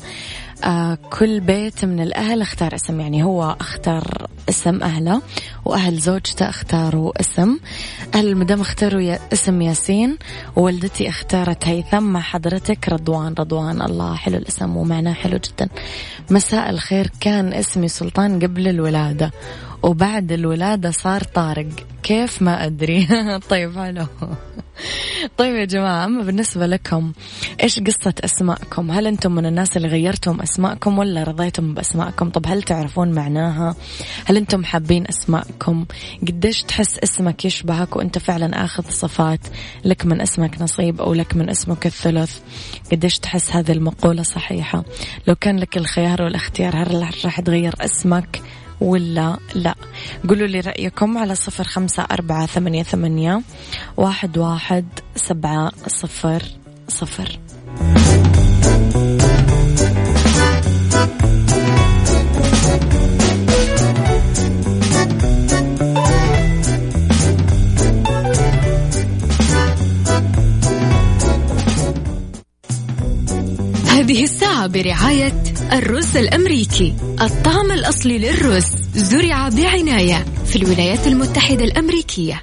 كل 1.10 1.40
بيت 1.40 1.84
من 1.84 2.00
الأهل 2.00 2.42
اختار 2.42 2.74
اسم. 2.74 3.00
يعني 3.00 3.24
هو 3.24 3.56
اختار 3.60 4.26
اسم 4.48 4.82
أهله 4.82 5.22
وأهل 5.64 5.98
زوجته 5.98 6.48
اختاروا 6.48 7.20
اسم. 7.20 7.58
أهل 8.14 8.28
المدام 8.28 8.60
اختاروا 8.60 9.16
اسم 9.32 9.62
ياسين 9.62 10.18
ووالدتي 10.56 11.08
اختارت 11.08 11.68
هيثم 11.68 12.02
مع 12.02 12.20
حضرتك 12.20 12.88
رضوان. 12.88 13.34
رضوان 13.38 13.82
الله 13.82 14.14
حلو 14.14 14.36
الاسم 14.36 14.76
ومعناه 14.76 15.12
حلو 15.12 15.38
جدا. 15.38 15.68
مساء 16.30 16.70
الخير. 16.70 17.10
كان 17.20 17.52
اسمي 17.52 17.88
سلطان 17.88 18.40
قبل 18.40 18.68
الولادة. 18.68 19.30
وبعد 19.82 20.32
الولادة 20.32 20.90
صار 20.90 21.22
طارق. 21.22 21.68
كيف 22.02 22.42
ما 22.42 22.66
أدري. 22.66 23.06
طيب 23.50 23.78
حلو 23.78 24.06
طيب 25.38 25.56
يا 25.56 25.64
جماعة 25.64 26.04
أما 26.04 26.22
بالنسبة 26.22 26.66
لكم 26.66 27.12
إيش 27.62 27.80
قصة 27.80 28.14
أسماءكم؟ 28.24 28.90
هل 28.90 29.06
أنتم 29.06 29.34
من 29.34 29.46
الناس 29.46 29.76
اللي 29.76 29.88
غيرتم 29.88 30.40
أسماءكم 30.40 30.98
ولا 30.98 31.22
رضيتم 31.22 31.74
بأسماءكم؟ 31.74 32.30
طب 32.30 32.46
هل 32.46 32.62
تعرفون 32.62 33.12
معناها؟ 33.12 33.74
هل 34.24 34.36
أنتم 34.36 34.64
حابين 34.64 35.06
أسماءكم؟ 35.08 35.86
قديش 36.28 36.62
تحس 36.62 36.98
اسمك 36.98 37.44
يشبهك 37.44 37.96
وأنت 37.96 38.18
فعلا 38.18 38.64
أخذ 38.64 38.84
صفات؟ 38.90 39.40
لك 39.84 40.06
من 40.06 40.20
اسمك 40.20 40.60
نصيب 40.60 41.00
أو 41.00 41.14
لك 41.14 41.36
من 41.36 41.50
اسمك 41.50 41.86
الثلث. 41.86 42.38
قديش 42.92 43.18
تحس 43.18 43.50
هذه 43.50 43.72
المقولة 43.72 44.22
صحيحة؟ 44.22 44.84
لو 45.26 45.34
كان 45.34 45.58
لك 45.58 45.76
الخيار 45.76 46.22
والاختيار 46.22 46.76
هل 46.76 47.10
راح 47.24 47.40
تغير 47.40 47.74
اسمك؟ 47.80 48.42
ولا 48.80 49.38
لا. 49.54 49.74
قولوا 50.28 50.46
لي 50.46 50.60
رأيكم 50.60 51.18
على 51.18 51.34
صفر 51.34 51.64
خمسة 51.64 52.06
أربعة 52.10 52.46
ثمانية, 52.46 52.82
ثمانية 52.82 53.42
واحد, 53.96 54.38
واحد 54.38 54.86
سبعة 55.16 55.72
صفر 55.86 56.42
صفر. 56.88 57.38
هذه 73.86 74.24
الساعة 74.24 74.66
برعاية 74.66 75.42
الرز 75.72 76.16
الأمريكي 76.16 76.94
الطعم 77.20 77.72
الأصلي 77.72 78.18
للرز 78.18 78.66
زرع 78.94 79.48
بعناية 79.48 80.24
في 80.44 80.56
الولايات 80.56 81.06
المتحدة 81.06 81.64
الأمريكية. 81.64 82.42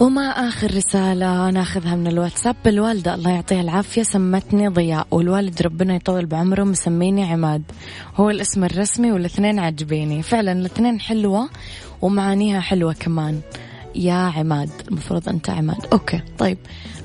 وما 0.00 0.22
آخر 0.22 0.74
رسالة 0.76 1.50
ناخذها 1.50 1.96
من 1.96 2.06
الواتساب 2.06 2.56
الوالدة 2.66 3.14
الله 3.14 3.30
يعطيها 3.30 3.60
العافية 3.60 4.02
سمتني 4.02 4.68
ضياء 4.68 5.06
والوالد 5.10 5.62
ربنا 5.62 5.94
يطول 5.94 6.26
بعمره 6.26 6.64
مسميني 6.64 7.32
عماد. 7.32 7.62
هو 8.16 8.30
الاسم 8.30 8.64
الرسمي 8.64 9.12
والاثنين 9.12 9.58
عجبيني 9.58 10.22
فعلا 10.22 10.52
الاثنين 10.52 11.00
حلوة 11.00 11.48
ومعانيها 12.02 12.60
حلوة 12.60 12.92
كمان. 12.92 13.40
يا 13.94 14.14
عماد 14.14 14.70
المفروض 14.88 15.28
أنت 15.28 15.50
عماد. 15.50 15.86
okay 15.92 16.20
طيب. 16.38 16.58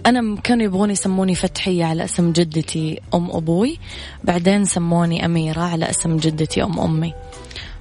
أنا 0.05 0.35
كانوا 0.35 0.65
يبغون 0.65 0.91
يسموني 0.91 1.35
فتحية 1.35 1.85
على 1.85 2.03
اسم 2.03 2.31
جدتي 2.31 2.99
أم 3.13 3.31
أبوي. 3.31 3.79
بعدين 4.23 4.65
سموني 4.65 5.25
أميرة 5.25 5.61
على 5.61 5.89
اسم 5.89 6.17
جدتي 6.17 6.63
أم 6.63 6.79
أمي. 6.79 7.13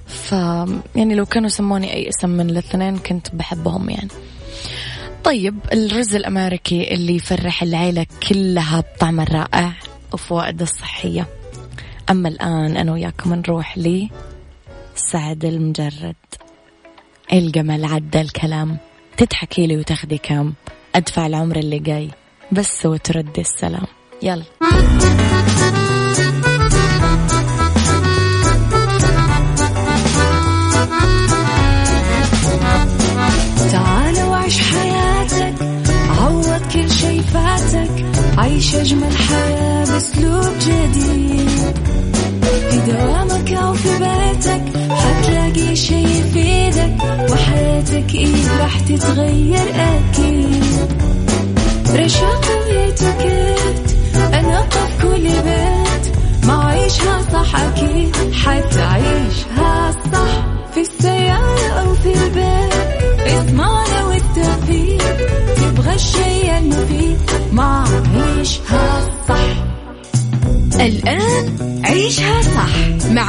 ف 0.07 0.31
يعني 0.95 1.15
لو 1.15 1.25
كانوا 1.25 1.49
سموني 1.49 1.93
أي 1.93 2.09
اسم 2.09 2.29
من 2.29 2.49
الاثنين 2.49 2.97
كنت 2.97 3.35
بحبهم 3.35 3.89
يعني. 3.89 4.09
طيب 5.23 5.59
الرز 5.73 6.15
الأمريكي 6.15 6.93
اللي 6.93 7.15
يفرح 7.15 7.63
العيلة 7.63 8.05
كلها 8.29 8.79
بطعم 8.79 9.19
الرائع 9.19 9.73
وفوائده 10.13 10.63
الصحية. 10.63 11.27
أما 12.09 12.29
الآن 12.29 12.77
أنا 12.77 12.91
وياكم 12.91 13.33
نروح 13.33 13.77
لي 13.77 14.09
سعد 14.95 15.45
المجرد. 15.45 16.15
الجمل 17.33 17.85
عدى 17.85 18.21
الكلام. 18.21 18.77
تضحكي 19.17 19.67
لي 19.67 19.77
وتاخدي 19.77 20.17
كام 20.17 20.53
أدفع 20.95 21.25
العمر 21.25 21.55
اللي 21.55 21.79
جاي 21.79 22.09
بس 22.51 22.85
وتردي 22.85 23.41
السلام. 23.41 23.85
يلا. 24.21 24.43
تعال 33.71 34.23
وعيش 34.29 34.59
حياتك 34.61 35.53
عوض 36.21 36.61
كل 36.73 36.91
شي 36.91 37.19
فاتك 37.21 38.05
عيش 38.37 38.75
أجمل 38.75 39.17
حياة 39.17 39.85
بأسلوب 39.85 40.53
جديد. 40.59 41.77
في 42.69 42.91
دوامك 42.91 43.51
أو 43.53 43.73
في 43.73 43.89
بيتك 43.89 44.63
حتلاقي 44.91 45.75
شي 45.75 46.23
يفيدك 46.77 47.31
وحياتك 47.31 48.15
إيه 48.15 48.57
راح 48.59 48.79
تتغير 48.79 49.57
أكيد. 49.75 50.63
رشاق 51.95 52.45
ويتوكيت 52.67 53.91
أنا 54.33 54.61
في 54.69 55.01
كل 55.01 55.23
بيت 55.23 56.15
ما 56.47 56.63
عيش 56.65 56.83
عيشها 57.01 57.21
صح 57.33 57.55
أكيد 57.55 58.15
حتعيشها 58.33 59.82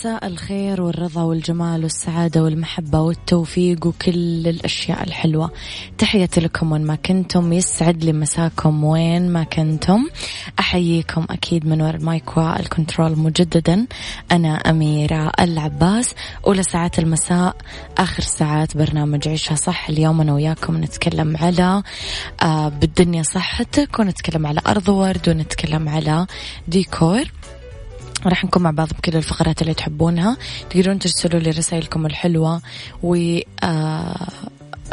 مساء 0.00 0.26
الخير 0.26 0.82
والرضا 0.82 1.22
والجمال 1.22 1.82
والسعادة 1.82 2.42
والمحبة 2.42 3.00
والتوفيق 3.00 3.86
وكل 3.86 4.48
الأشياء 4.48 5.02
الحلوة. 5.02 5.50
تحياتي 5.98 6.40
لكم 6.40 6.72
وين 6.72 6.84
ما 6.84 6.94
كنتم. 6.94 7.52
يسعد 7.52 8.04
لي 8.04 8.12
مساكم 8.12 8.84
وين 8.84 9.32
ما 9.32 9.44
كنتم. 9.44 10.06
أحييكم 10.58 11.26
أكيد 11.30 11.66
من 11.66 11.82
وراء 11.82 11.96
ال 11.96 12.06
mic 12.06 12.36
وال 12.36 12.54
control 12.54 13.18
مجددا. 13.18 13.86
أنا 14.32 14.54
أميرة 14.54 15.32
العباس. 15.40 16.14
أولى 16.46 16.62
ساعات 16.62 16.98
المساء 16.98 17.56
آخر 17.98 18.22
ساعات 18.22 18.76
برنامج 18.76 19.28
عيشها 19.28 19.54
صح. 19.54 19.88
اليوم 19.88 20.20
أنا 20.20 20.32
وياكم 20.34 20.76
نتكلم 20.76 21.36
على 21.36 21.82
آه 22.42 22.68
بالدنيا 22.68 23.22
صحتك 23.22 23.98
ونتكلم 23.98 24.46
على 24.46 24.60
أرض 24.66 24.88
ورد 24.88 25.28
ونتكلم 25.28 25.88
على 25.88 26.26
ديكور. 26.68 27.24
راح 28.28 28.44
نكون 28.44 28.62
مع 28.62 28.70
بعض 28.70 28.88
بكل 28.88 29.16
الفقرات 29.16 29.62
اللي 29.62 29.74
تحبونها. 29.74 30.36
تقدرون 30.70 30.98
ترسلوا 30.98 31.40
لي 31.40 31.50
رسائلكم 31.50 32.06
الحلوة 32.06 32.62
و 33.02 33.38
آه، 33.62 34.28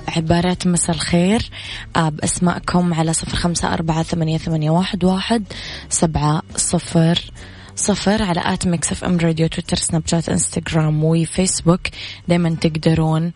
عبارات 0.07 0.67
مساء 0.67 0.95
الخير. 0.95 1.49
آه، 1.95 2.09
بأسماءكم 2.09 2.93
على 2.93 3.13
صفر 3.13 3.35
خمسة 3.35 3.73
أربعة 3.73 4.03
ثمانية, 4.03 4.37
ثمانية 4.37 4.69
واحد, 4.69 5.03
واحد 5.03 5.43
سبعة 5.89 6.41
صفر 6.55 7.31
صفر 7.75 8.23
على 8.23 8.41
at 8.45 8.67
Mix 8.67 8.91
FM 8.91 9.17
Radio 9.17 9.47
تويتر 9.47 9.77
سناب 9.77 10.03
شات 10.07 10.29
إنستغرام 10.29 11.03
وفيسبوك. 11.03 11.81
دايما 12.27 12.55
تقدرون 12.61 13.31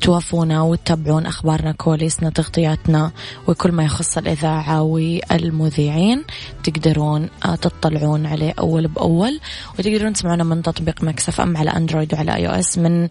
توافونا 0.00 0.62
وتتابعون 0.62 1.26
أخبارنا 1.26 1.72
كواليسنا 1.72 2.30
تغطياتنا 2.30 3.12
وكل 3.48 3.72
ما 3.72 3.84
يخص 3.84 4.18
الإذاعة 4.18 4.82
والمذيعين. 4.82 6.24
تقدرون 6.64 7.28
آه 7.44 7.54
تطلعون 7.54 8.26
عليه 8.26 8.54
أول 8.58 8.88
بأول 8.88 9.40
وتقدرون 9.78 10.12
تسمعونا 10.12 10.44
من 10.44 10.62
تطبيق 10.62 11.02
Mix 11.02 11.28
FM 11.28 11.56
على 11.56 11.70
Android 11.70 12.14
وعلى 12.14 12.34
iOS 12.34 12.78
من 12.78 13.08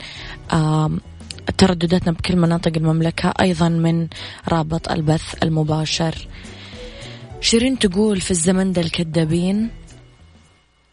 آه 0.52 0.92
تردداتنا 1.58 2.12
بكل 2.12 2.36
مناطق 2.36 2.72
المملكة 2.78 3.34
أيضا 3.42 3.70
من 3.70 4.08
رابط 4.50 4.92
البث 4.92 5.44
المباشر. 5.44 6.28
شيرين 7.42 7.80
تقول 7.80 8.22
في 8.22 8.32
الزمن 8.32 8.72
ده 8.72 8.82
الكذابين 8.82 9.70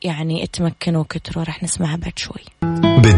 يعني 0.03 0.45
اتمكنوا 0.45 1.05
كتروا 1.09 1.45
راح 1.45 1.63
نسمعها 1.63 1.97
بعد 1.97 2.19
شوي. 2.19 2.45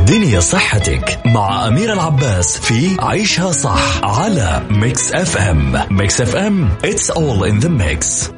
بالدنيا 0.05 0.41
صحتك 0.41 1.21
مع 1.27 1.69
أمير 1.69 1.93
العباس 1.93 2.59
في 2.59 2.97
عيشها 3.01 3.53
صح 3.53 4.05
على 4.05 4.67
Mix 4.71 5.13
FM 5.13 5.73
Mix 5.91 6.21
FM 6.21 6.69
it's 6.83 7.11
all 7.11 7.45
in 7.51 7.65
the 7.65 7.69
mix. 7.69 8.31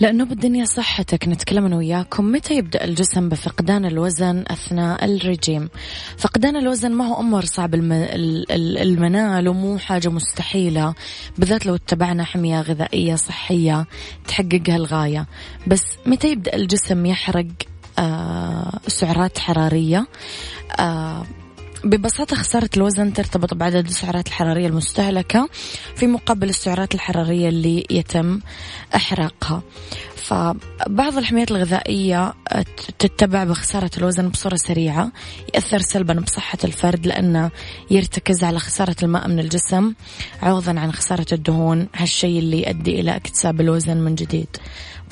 لأنه 0.00 0.24
بالدنيا 0.24 0.64
صحتك 0.64 1.28
نتكلم 1.28 1.64
أنا 1.64 1.76
وياكم 1.76 2.32
متى 2.32 2.54
يبدأ 2.54 2.84
الجسم 2.84 3.28
بفقدان 3.28 3.84
الوزن 3.84 4.44
أثناء 4.48 5.04
الرجيم. 5.04 5.68
فقدان 6.18 6.56
الوزن 6.56 6.92
ما 6.92 7.06
هو 7.06 7.20
أمر 7.20 7.44
صعب 7.44 7.74
المنال 8.54 9.48
ومو 9.48 9.78
حاجة 9.78 10.08
مستحيلة. 10.08 10.94
بالذات 11.38 11.66
لو 11.66 11.74
اتبعنا 11.74 12.24
حمية 12.24 12.60
غذائية 12.60 13.14
صحية 13.14 13.86
تحقق 14.28 14.62
هالغاية 14.68 15.26
بس 15.66 15.82
متى 16.06 16.28
يبدأ 16.32 16.56
الجسم 16.56 17.06
يحرق؟ 17.06 17.46
سعرات 18.86 19.38
حرارية. 19.38 20.06
آه 20.80 21.26
ببساطة 21.84 22.36
خسارة 22.36 22.70
الوزن 22.76 23.12
ترتبط 23.12 23.54
بعدد 23.54 23.86
السعرات 23.86 24.26
الحرارية 24.26 24.66
المستهلكة 24.66 25.48
في 25.96 26.06
مقابل 26.06 26.48
السعرات 26.48 26.94
الحرارية 26.94 27.48
اللي 27.48 27.84
يتم 27.90 28.40
إحراقها. 28.96 29.62
فبعض 30.16 31.16
الحميات 31.18 31.50
الغذائية 31.50 32.34
تتبع 32.98 33.44
بخسارة 33.44 33.90
الوزن 33.98 34.28
بصورة 34.28 34.56
سريعة 34.56 35.12
يأثر 35.54 35.78
سلبا 35.78 36.14
بصحة 36.14 36.58
الفرد 36.64 37.06
لأنه 37.06 37.50
يرتكز 37.90 38.44
على 38.44 38.58
خسارة 38.58 38.96
الماء 39.02 39.28
من 39.28 39.38
الجسم 39.38 39.94
عوضا 40.42 40.80
عن 40.80 40.92
خسارة 40.92 41.26
الدهون 41.32 41.88
هالشيء 41.94 42.38
اللي 42.38 42.62
يؤدي 42.62 43.00
إلى 43.00 43.16
اكتساب 43.16 43.60
الوزن 43.60 43.96
من 43.96 44.14
جديد. 44.14 44.56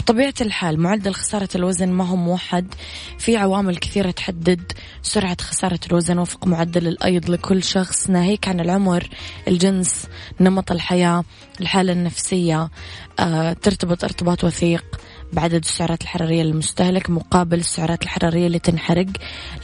بطبيعة 0.00 0.34
الحال 0.40 0.80
معدل 0.80 1.14
خسارة 1.14 1.48
الوزن 1.54 1.88
ما 1.88 2.06
هو 2.06 2.16
موحد. 2.16 2.74
في 3.18 3.36
عوامل 3.36 3.76
كثيرة 3.76 4.10
تحدد 4.10 4.72
سرعة 5.02 5.36
خسارة 5.40 5.80
الوزن 5.86 6.18
وفق 6.18 6.46
معدل 6.46 6.88
الأيض 6.88 7.30
لكل 7.30 7.62
شخص. 7.62 8.10
ناهيك 8.10 8.48
عن 8.48 8.60
العمر 8.60 9.08
الجنس 9.48 10.06
نمط 10.40 10.72
الحياة 10.72 11.24
الحالة 11.60 11.92
النفسية 11.92 12.70
آه، 13.18 13.52
ترتبط 13.52 14.04
ارتباط 14.04 14.44
وثيق. 14.44 14.84
بعدد 15.32 15.54
السعرات 15.64 16.02
الحرارية 16.02 16.42
المستهلك 16.42 17.10
مقابل 17.10 17.58
السعرات 17.58 18.02
الحرارية 18.02 18.46
اللي 18.46 18.58
تنحرق. 18.58 19.06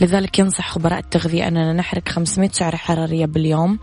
لذلك 0.00 0.38
ينصح 0.38 0.68
خبراء 0.68 0.98
التغذية 0.98 1.48
أننا 1.48 1.72
نحرق 1.72 2.08
500 2.08 2.50
سعرة 2.52 2.76
حرارية 2.76 3.26
باليوم 3.26 3.78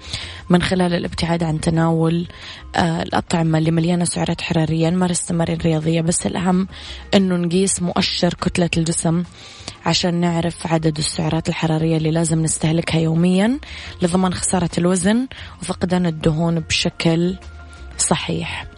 من 0.50 0.62
خلال 0.62 0.94
الابتعاد 0.94 1.44
عن 1.44 1.62
تناول 1.62 2.28
آه 2.76 3.02
الأطعمة 3.04 3.58
اللي 3.58 3.72
مليانة 3.72 4.06
سعرات 4.06 4.42
حرارية 4.42 4.90
نمارس 4.90 5.26
تمارين 5.26 5.58
رياضية 5.58 6.02
بس 6.02 6.26
الأهم 6.26 6.68
أنه 7.14 7.36
نقيس 7.36 7.82
مؤشر 7.82 8.34
كتلة 8.34 8.70
الجسم 8.78 9.24
عشان 9.86 10.14
نعرف 10.16 10.68
عدد 10.68 10.98
السعرات 10.98 11.50
الحرارية 11.50 11.98
اللي 11.98 12.12
لازم 12.12 12.42
نستهلكها 12.44 13.00
يوميا 13.00 13.60
لضمان 14.02 14.34
خسارة 14.34 14.70
الوزن 14.78 15.28
وفقدان 15.62 16.06
الدهون 16.06 16.60
بشكل 16.60 17.36
صحيح. 17.98 18.73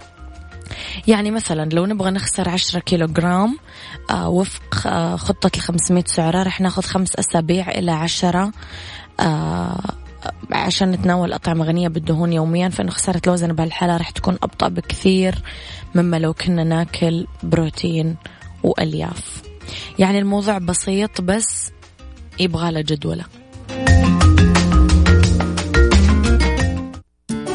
يعني 1.08 1.31
مثلا 1.31 1.69
لو 1.69 1.86
نبغى 1.86 2.12
نخسر 2.12 2.49
عشرة 2.49 2.79
كيلو 2.79 3.08
جرام 3.08 3.58
آه 4.10 4.29
وفق 4.29 4.88
آه 4.88 5.15
خطة 5.15 5.51
الخمسمية 5.55 6.03
سعرة 6.08 6.43
رح 6.43 6.62
ناخذ 6.62 6.81
خمس 6.81 7.15
أسابيع 7.15 7.69
إلى 7.69 7.91
عشرة 7.91 8.51
آه 9.19 9.79
عشان 10.51 10.91
نتناول 10.91 11.34
أطعمة 11.34 11.65
غنية 11.65 11.88
بالدهون 11.88 12.34
يوميا 12.34 12.69
فإن 12.69 12.89
خسارة 12.89 13.21
الوزن 13.27 13.53
بهالحالة 13.53 13.97
رح 13.97 14.10
تكون 14.10 14.38
أبطأ 14.43 14.67
بكثير 14.67 15.36
مما 15.95 16.19
لو 16.19 16.34
كنا 16.34 16.63
ناكل 16.63 17.27
بروتين 17.43 18.15
وألياف. 18.63 19.41
يعني 19.99 20.19
الموضوع 20.19 20.58
بسيط 20.58 21.21
بس 21.21 21.71
يبغى 22.39 22.71
له 22.71 22.81
جدولة. 22.81 23.25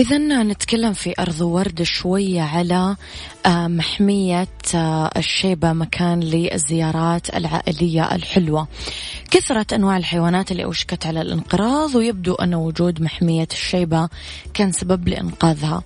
إذا 0.00 0.42
نتكلم 0.42 0.92
في 0.92 1.14
أرض 1.18 1.40
ورد 1.40 1.82
شوية 1.82 2.42
على 2.42 2.96
آه، 3.46 3.66
محمية 3.68 4.48
آه، 4.74 5.10
الشيبة 5.16 5.72
مكان 5.72 6.20
للزيارات 6.20 7.34
العائلية 7.34 8.14
الحلوة. 8.14 8.68
كثرت 9.30 9.72
أنواع 9.72 9.96
الحيوانات 9.96 10.52
اللي 10.52 10.64
أوشكت 10.64 11.06
على 11.06 11.20
الانقراض 11.20 11.94
ويبدو 11.94 12.34
أن 12.34 12.54
وجود 12.54 13.02
محمية 13.02 13.48
الشيبة 13.52 14.08
كان 14.54 14.72
سبب 14.72 15.08
لإنقاذها. 15.08 15.82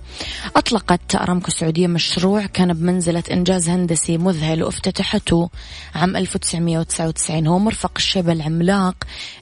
أطلقت 0.57 1.14
أرامكو 1.14 1.48
السعودية 1.48 1.87
مشروع 1.87 2.46
كان 2.46 2.72
بمنزلة 2.72 3.22
إنجاز 3.31 3.68
هندسي 3.68 4.18
مذهل 4.18 4.62
وافتتحته 4.62 5.50
عام 5.94 6.16
1999 6.16 7.46
هو 7.46 7.59
مرفق 7.59 7.92
الشيبة 7.96 8.33
العملاق 8.33 8.94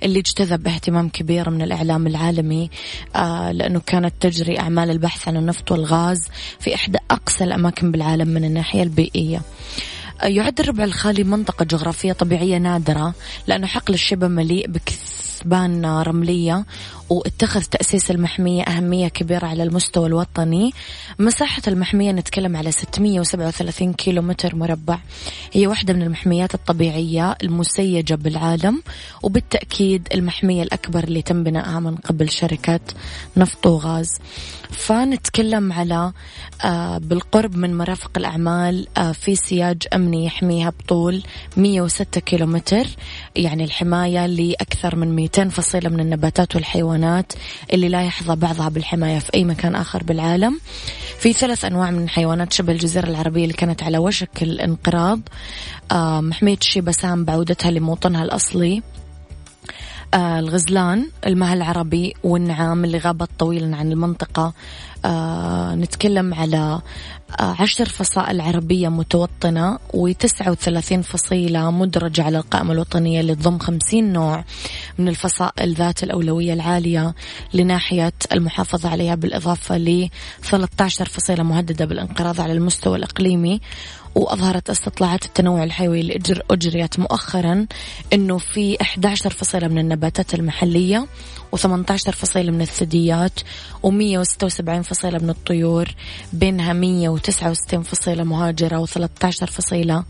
اللي 0.03 0.19
اجتذب 0.19 0.69
اهتمام 0.69 1.09
كبير 1.09 1.51
من 1.51 1.63
الإعلام 1.63 2.07
العالمي 2.07 2.71
آه 3.17 3.53
لأنه 3.53 3.81
كانت 3.87 4.15
تجري 4.21 4.62
أعمال 4.63 4.91
البحث 4.91 5.29
عن 5.29 5.37
النفط 5.37 5.73
والغاز 5.73 6.29
في 6.61 6.75
إحدى 6.75 6.99
أقصى 7.11 7.45
الأماكن 7.45 7.91
بالعالم 7.93 8.29
من 8.29 8.45
الناحية 8.45 8.83
البيئية. 8.83 9.43
يعد 10.23 10.61
الربع 10.61 10.85
الخالي 10.85 11.25
منطقة 11.25 11.65
جغرافية 11.65 12.13
طبيعية 12.13 12.59
نادرة 12.59 13.15
لأنه 13.47 13.67
حقل 13.67 13.95
الشبه 13.95 14.29
مليء 14.29 14.69
بكثبان 15.43 15.87
رملية 15.87 16.65
واتخذ 17.11 17.63
تأسيس 17.63 18.11
المحمية 18.11 18.63
أهمية 18.63 19.09
كبيرة 19.09 19.47
على 19.47 19.63
المستوى 19.63 20.07
الوطني. 20.07 20.73
مساحة 21.19 21.63
المحمية 21.69 22.13
نتكلم 22.13 22.57
على 22.57 22.73
637 22.73 23.93
كيلو 23.93 24.23
متر 24.23 24.57
مربع. 24.57 24.99
هي 25.53 25.67
واحدة 25.67 25.95
من 25.95 26.03
المحميات 26.03 26.55
الطبيعية 26.55 27.37
المسيجة 27.43 28.15
بالعالم 28.15 28.83
وبالتأكيد 29.23 30.09
المحمية 30.15 30.63
الأكبر 30.63 31.05
اللي 31.05 31.23
تم 31.23 31.45
بنائها 31.45 31.81
من 31.81 31.97
قبل 31.97 32.31
شركة 32.31 32.81
نفط 33.37 33.67
وغاز. 33.67 34.19
فنتكلم 34.71 35.73
على 35.73 36.13
آه، 36.65 36.99
بالقرب 36.99 37.57
من 37.57 37.77
مرافق 37.77 38.11
الأعمال 38.17 38.87
آه، 38.97 39.13
في 39.13 39.35
سياج 39.35 39.83
أمني 39.95 40.25
يحميها 40.27 40.71
بطول 40.71 41.23
106 41.57 42.21
كيلومتر 42.21 42.87
يعني 43.37 43.65
الحماية 43.65 44.27
لأكثر 44.27 44.97
من 44.97 45.17
200 45.17 45.32
فصيلة 45.41 45.89
من 45.91 46.01
النباتات 46.01 46.57
والحيوانات 46.57 47.33
اللي 47.73 47.89
لا 47.89 48.03
يحظى 48.03 48.37
بعضها 48.37 48.69
بالحماية 48.69 49.19
في 49.19 49.35
أي 49.35 49.45
مكان 49.45 49.75
آخر 49.75 50.03
بالعالم. 50.03 50.61
في 51.19 51.33
ثلاث 51.33 51.65
أنواع 51.65 51.91
من 51.91 52.09
حيوانات 52.09 52.53
شبه 52.53 52.73
الجزيرة 52.73 53.07
العربية 53.07 53.43
اللي 53.43 53.55
كانت 53.55 53.83
على 53.83 53.99
وشك 53.99 54.43
الانقراض 54.43 55.21
محمية 56.23 56.57
الشيبة 56.61 56.93
سام 56.93 57.25
بعودتها 57.25 57.71
لموطنها 57.71 58.23
الأصلي 58.25 58.83
آه 60.15 60.39
الغزلان 60.39 61.09
المها 61.27 61.55
العربي 61.55 62.15
والنعام 62.25 62.85
اللي 62.85 62.99
غابت 62.99 63.29
طويلا 63.39 63.77
عن 63.77 63.93
المنطقة 63.93 64.53
نتكلم 65.75 66.35
على 66.35 66.81
آه 67.41 67.57
عشر 67.59 67.85
فصائل 67.85 68.41
عربية 68.41 68.89
متوطنة 68.89 69.79
وتسعة 69.95 70.51
وثلاثين 70.51 71.03
فصيلة 71.03 71.71
مدرجة 71.71 72.23
على 72.23 72.39
القائمة 72.39 72.73
الوطنية 72.73 73.21
اللي 73.21 73.35
تضم 73.35 73.59
خمسين 73.59 74.13
نوع 74.13 74.45
من 74.99 75.09
الفصائل 75.09 75.75
ذات 75.75 76.03
الأولوية 76.03 76.53
العالية 76.53 77.15
لناحية 77.55 78.13
المحافظة 78.33 78.89
عليها 78.89 79.15
بالإضافة 79.15 79.79
ل 79.79 80.09
13 80.43 81.05
فصيلة 81.05 81.43
مهددة 81.43 81.85
بالانقراض 81.85 82.41
على 82.41 82.53
المستوى 82.53 82.99
الإقليمي 82.99 83.61
وأظهرت 84.15 84.71
استطلاعات 84.71 85.25
التنوع 85.25 85.65
الحيوي 85.65 86.01
اللي 86.01 86.21
أجريت 86.51 86.99
مؤخرا 86.99 87.67
أنه 88.13 88.39
في 88.39 88.77
11 88.81 89.31
فصيلة 89.31 89.69
من 89.69 89.79
النباتات 89.79 90.35
المحلية 90.35 91.07
و18 91.57 92.11
فصيلة 92.11 92.53
من 92.53 92.61
الثدييات 92.61 93.41
و176 93.87 94.81
فصيلة 94.81 95.19
من 95.19 95.31
الطيور 95.31 95.89
بينها 96.33 96.73
169 96.73 97.83
فصيلة 97.83 98.25
مهاجرة 98.25 98.87
و13 98.87 99.31
فصيلة 99.31 100.05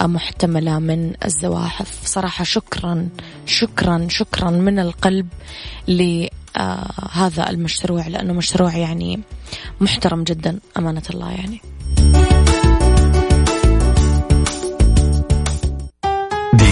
محتملة 0.00 0.78
من 0.78 1.12
الزواحف. 1.24 2.06
صراحة 2.06 2.44
شكرا 2.44 3.08
شكرا 3.46 4.06
شكرا 4.10 4.50
من 4.50 4.78
القلب 4.78 5.28
لهذا 5.88 7.50
المشروع 7.50 8.06
لأنه 8.06 8.32
مشروع 8.32 8.76
يعني 8.76 9.20
محترم 9.80 10.24
جدا 10.24 10.58
أمانة 10.78 11.02
الله 11.10 11.30
يعني. 11.30 11.77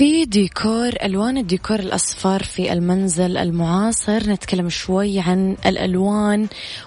في 0.00 0.24
ديكور 0.24 0.92
ألوان 1.02 1.38
الديكور 1.38 1.78
الأصفر 1.78 2.42
في 2.42 2.72
المنزل 2.72 3.36
المعاصر. 3.36 4.30
نتكلم 4.30 4.68
شوي 4.68 5.20
عن 5.20 5.56
الألوان 5.66 6.46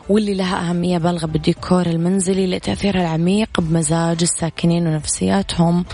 واللي 0.10 0.34
لها 0.34 0.69
أهمية 0.69 0.97
بالغة 0.97 1.26
بالديكور 1.26 1.86
المنزلي 1.86 2.47
لتأثيرها 2.47 3.02
العميق 3.02 3.62
بمزاج 3.62 4.17
الساكنين 4.21 4.88
ونفسياتهم 4.88 5.86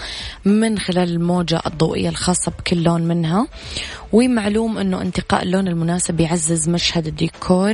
من 0.46 0.80
خلال 0.80 1.10
الموجة 1.10 1.62
الضوئية 1.66 2.10
الخاصة 2.10 2.52
بكل 2.60 2.84
لون 2.84 3.02
منها. 3.02 3.48
ومعلوم 4.14 4.78
إنه 4.78 5.02
انتقاء 5.02 5.44
اللون 5.44 5.68
المناسب 5.68 6.20
يعزز 6.20 6.70
مشهد 6.70 7.08
الديكور 7.08 7.74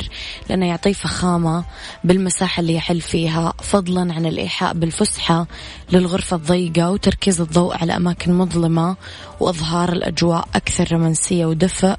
لأنه 0.49 0.65
يعطيه 0.65 0.93
فخامة 0.93 1.63
بالمساحة 2.03 2.61
اللي 2.61 2.75
يحل 2.75 3.01
فيها 3.01 3.53
فضلا 3.61 4.13
عن 4.13 4.25
الإيحاء 4.25 4.73
بالفسحة 4.73 5.47
للغرفة 5.91 6.37
الضيقة 6.37 6.91
وتركيز 6.91 7.41
الضوء 7.41 7.77
على 7.77 7.95
أماكن 7.95 8.33
مظلمة 8.33 8.95
وإظهار 9.39 9.93
الأجواء 9.93 10.47
أكثر 10.55 10.87
رومانسية 10.91 11.45
ودفء 11.45 11.95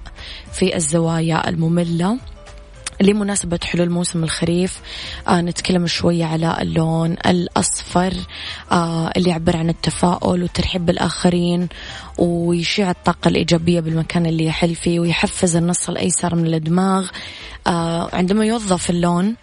في 0.53 0.77
الزوايا 0.77 1.49
المملة. 1.49 2.19
لمناسبة 3.01 3.59
حلول 3.65 3.91
موسم 3.91 4.25
الخريف 4.25 4.81
آه 5.29 5.41
نتكلم 5.41 5.87
شوية 5.87 6.25
على 6.25 6.57
اللون 6.61 7.17
الأصفر 7.27 8.13
آه 8.73 9.11
اللي 9.17 9.31
يعبر 9.31 9.57
عن 9.57 9.69
التفاؤل 9.69 10.43
والترحيب 10.43 10.87
بالآخرين 10.87 11.69
ويشيع 12.19 12.91
الطاقة 12.91 13.29
الإيجابية 13.29 13.81
بالمكان 13.81 14.27
اللي 14.27 14.45
يحل 14.45 14.75
فيه 14.75 15.01
ويحفز 15.01 15.57
النص 15.57 15.89
الأيسر 15.89 16.35
من 16.35 16.55
الدماغ. 16.55 17.09
آه 17.67 18.11
عندما 18.13 18.45
يوظف 18.45 18.91
اللون 18.91 19.35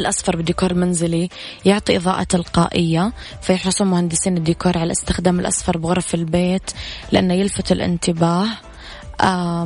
الأصفر 0.00 0.36
بالديكور 0.36 0.70
المنزلي 0.70 1.28
يعطي 1.64 1.96
إضاءة 1.96 2.22
تلقائية 2.22 3.12
فيحرصون 3.42 3.86
مهندسين 3.86 4.36
الديكور 4.36 4.78
على 4.78 4.92
استخدام 4.92 5.40
الأصفر 5.40 5.78
بغرف 5.78 6.14
البيت 6.14 6.70
لأنه 7.12 7.34
يلفت 7.34 7.72
الانتباه. 7.72 8.46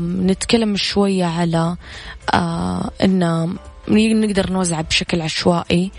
نتكلم 0.00 0.76
شوية 0.76 1.24
على 1.24 1.76
إنه 3.04 3.56
نقدر 3.88 4.52
نوزعه 4.52 4.82
بشكل 4.82 5.20
عشوائي. 5.20 5.90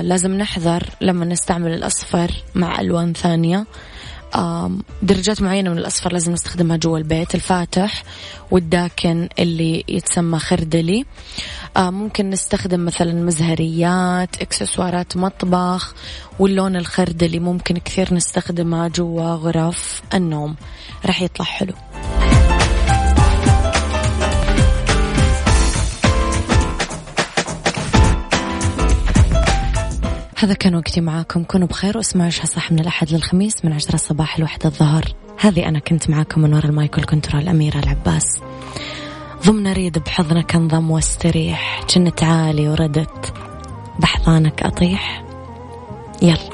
لازم 0.00 0.34
نحذر 0.34 0.90
لما 1.00 1.24
نستعمل 1.24 1.74
الأصفر 1.74 2.30
مع 2.54 2.80
ألوان 2.80 3.12
ثانية. 3.12 3.66
درجات 5.02 5.42
معينة 5.42 5.70
من 5.70 5.78
الأصفر 5.78 6.12
لازم 6.12 6.32
نستخدمها 6.32 6.76
جوا 6.76 6.98
البيت 6.98 7.34
الفاتح 7.34 8.04
والداكن 8.50 9.28
اللي 9.38 9.84
يتسمى 9.88 10.38
خردلي. 10.38 11.04
ممكن 11.78 12.30
نستخدم 12.30 12.84
مثلا 12.84 13.12
مزهريات 13.12 14.42
إكسسوارات 14.42 15.16
مطبخ 15.16 15.94
واللون 16.38 16.76
الخردلي 16.76 17.38
ممكن 17.38 17.78
كثير 17.78 18.14
نستخدمها 18.14 18.88
جوا 18.88 19.34
غرف 19.34 20.02
النوم. 20.14 20.56
راح 21.06 21.22
يطلع 21.22 21.44
حلو. 21.44 21.72
هذا 30.44 30.54
كان 30.54 30.74
وقتي 30.74 31.00
معاكم. 31.00 31.44
كونوا 31.44 31.68
بخير 31.68 31.96
واسمعوا 31.96 32.26
إيش 32.26 32.42
صح 32.42 32.72
من 32.72 32.78
الأحد 32.78 33.12
للخميس 33.12 33.64
من 33.64 33.72
عشرة 33.72 33.94
الصباح 33.94 34.40
لوحدة 34.40 34.68
الظهر. 34.68 35.04
هذه 35.38 35.68
أنا 35.68 35.78
كنت 35.78 36.10
معاكم 36.10 36.40
من 36.40 36.54
وراء 36.54 36.66
المايكل 36.66 37.04
كنترول 37.04 37.48
أميرة 37.48 37.78
العباس. 37.78 38.40
ضمن 39.46 39.72
ريد 39.72 39.98
بحضنك 39.98 40.54
انضم 40.54 40.90
واستريح. 40.90 41.80
جنت 41.96 42.22
عالي 42.22 42.68
وردت. 42.68 43.34
بحضانك 43.98 44.62
أطيح. 44.62 45.24
يلا. 46.22 46.50